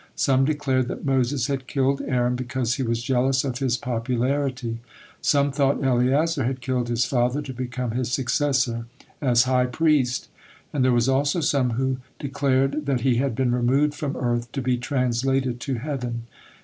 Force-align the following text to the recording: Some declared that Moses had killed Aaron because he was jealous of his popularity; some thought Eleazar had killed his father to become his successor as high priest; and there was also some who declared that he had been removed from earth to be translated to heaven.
Some 0.15 0.45
declared 0.45 0.87
that 0.87 1.05
Moses 1.05 1.45
had 1.45 1.67
killed 1.67 2.01
Aaron 2.07 2.35
because 2.35 2.73
he 2.73 2.81
was 2.81 3.03
jealous 3.03 3.43
of 3.43 3.59
his 3.59 3.77
popularity; 3.77 4.79
some 5.21 5.51
thought 5.51 5.83
Eleazar 5.83 6.43
had 6.43 6.59
killed 6.59 6.89
his 6.89 7.05
father 7.05 7.39
to 7.43 7.53
become 7.53 7.91
his 7.91 8.11
successor 8.11 8.87
as 9.21 9.43
high 9.43 9.67
priest; 9.67 10.27
and 10.73 10.83
there 10.83 10.91
was 10.91 11.07
also 11.07 11.39
some 11.39 11.73
who 11.73 11.97
declared 12.17 12.87
that 12.87 13.01
he 13.01 13.17
had 13.17 13.35
been 13.35 13.53
removed 13.53 13.93
from 13.93 14.17
earth 14.17 14.51
to 14.53 14.61
be 14.63 14.75
translated 14.75 15.59
to 15.59 15.75
heaven. 15.75 16.23